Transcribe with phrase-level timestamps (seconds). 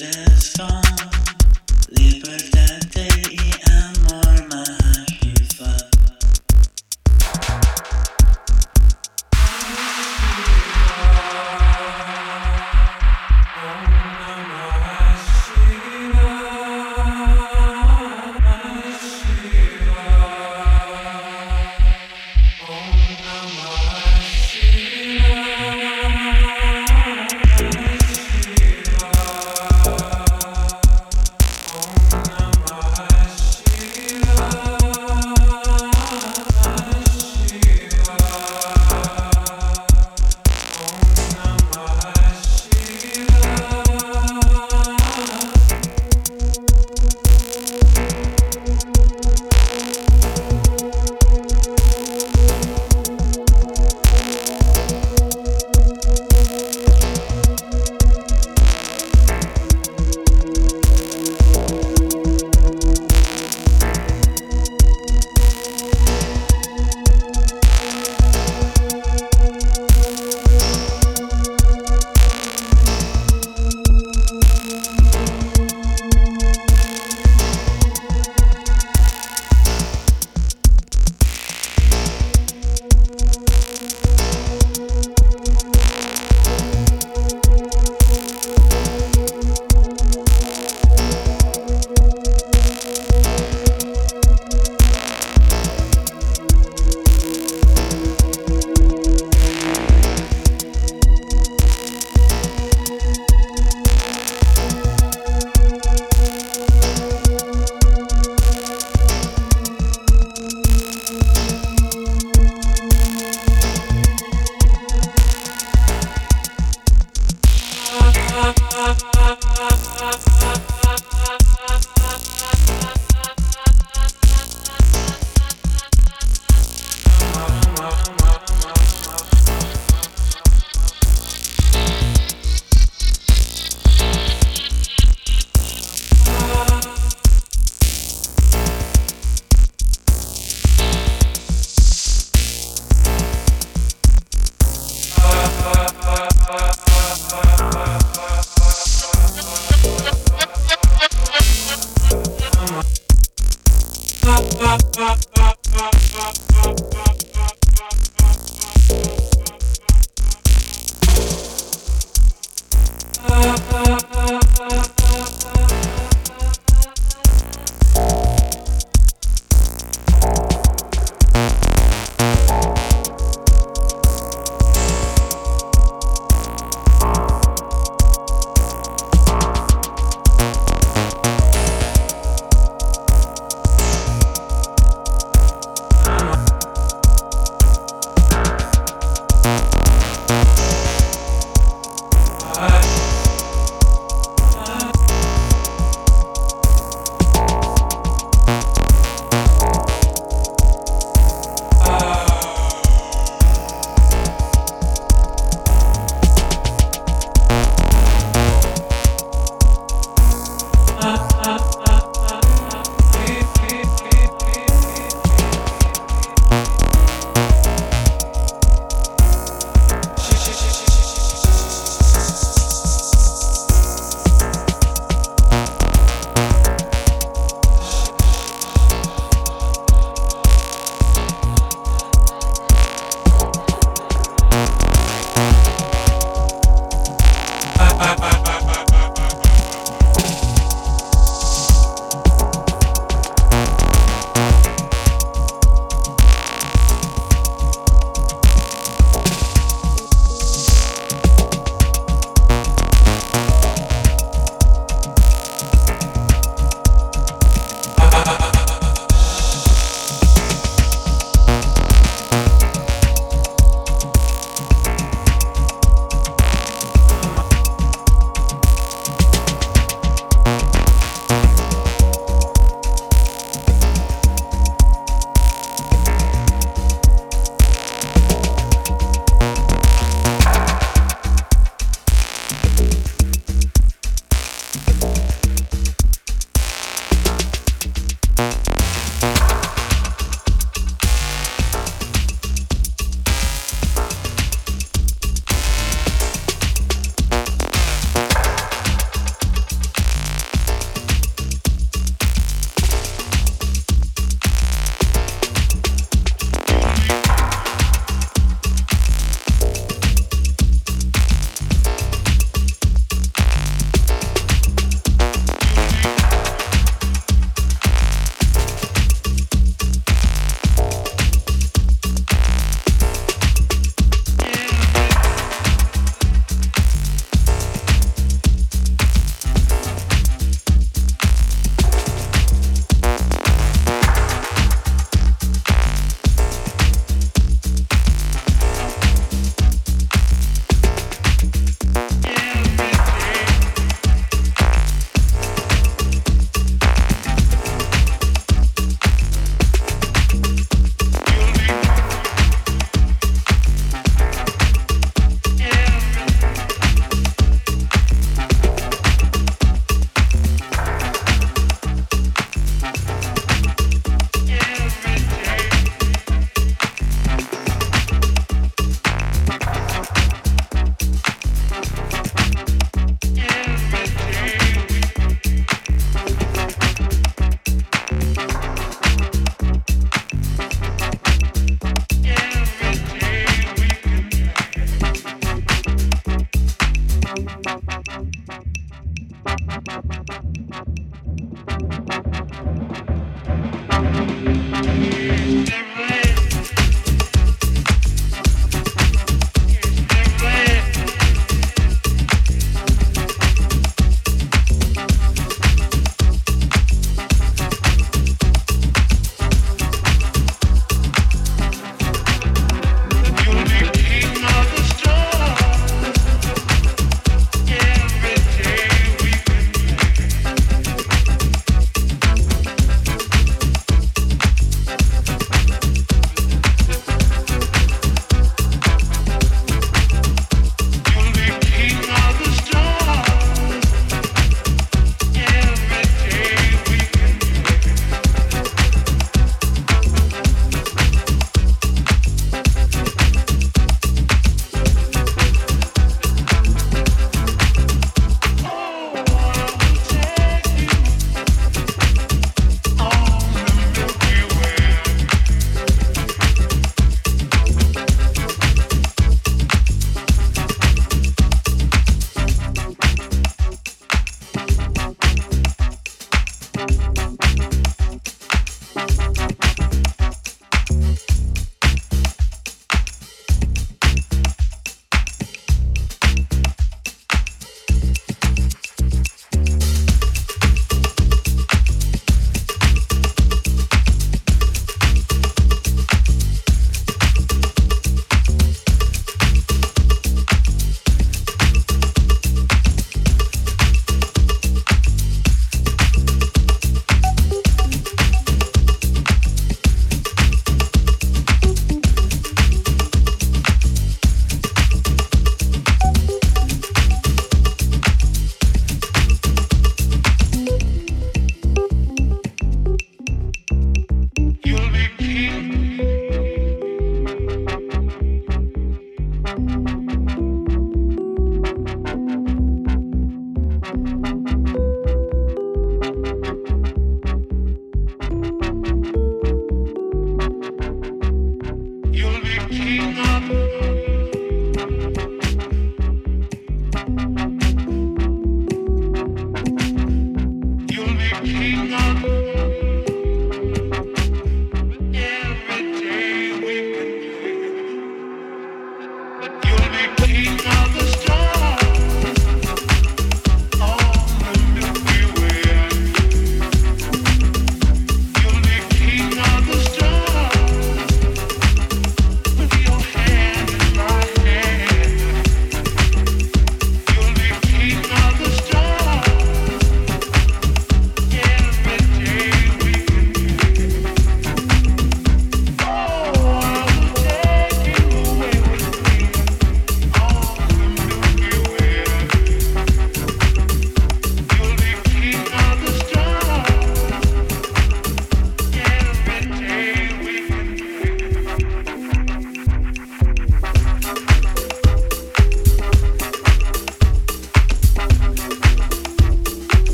[0.00, 0.25] la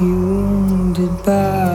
[0.00, 0.14] you
[0.68, 1.65] wounded by